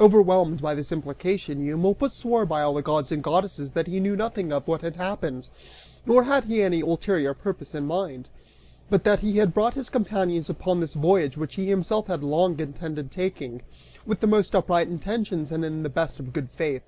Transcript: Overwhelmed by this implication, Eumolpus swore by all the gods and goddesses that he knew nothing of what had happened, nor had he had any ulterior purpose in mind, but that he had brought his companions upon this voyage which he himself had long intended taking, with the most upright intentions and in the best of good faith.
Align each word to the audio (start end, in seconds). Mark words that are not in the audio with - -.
Overwhelmed 0.00 0.60
by 0.60 0.74
this 0.74 0.90
implication, 0.90 1.64
Eumolpus 1.64 2.12
swore 2.12 2.44
by 2.44 2.62
all 2.62 2.74
the 2.74 2.82
gods 2.82 3.12
and 3.12 3.22
goddesses 3.22 3.70
that 3.70 3.86
he 3.86 4.00
knew 4.00 4.16
nothing 4.16 4.52
of 4.52 4.66
what 4.66 4.80
had 4.80 4.96
happened, 4.96 5.48
nor 6.04 6.24
had 6.24 6.42
he 6.46 6.58
had 6.58 6.64
any 6.72 6.80
ulterior 6.80 7.32
purpose 7.32 7.76
in 7.76 7.86
mind, 7.86 8.28
but 8.90 9.04
that 9.04 9.20
he 9.20 9.36
had 9.38 9.54
brought 9.54 9.74
his 9.74 9.88
companions 9.88 10.50
upon 10.50 10.80
this 10.80 10.94
voyage 10.94 11.36
which 11.36 11.54
he 11.54 11.68
himself 11.68 12.08
had 12.08 12.24
long 12.24 12.58
intended 12.58 13.12
taking, 13.12 13.62
with 14.04 14.18
the 14.18 14.26
most 14.26 14.52
upright 14.56 14.88
intentions 14.88 15.52
and 15.52 15.64
in 15.64 15.84
the 15.84 15.88
best 15.88 16.18
of 16.18 16.32
good 16.32 16.50
faith. 16.50 16.82